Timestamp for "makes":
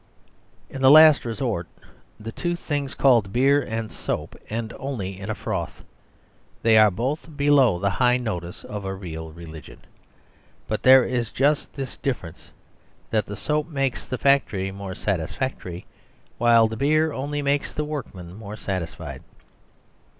13.69-14.07, 17.43-17.71